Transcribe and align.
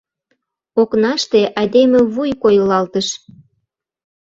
Окнаште 0.81 1.41
айдеме 1.59 2.01
вуй 2.13 2.31
койылалтыш. 2.41 3.07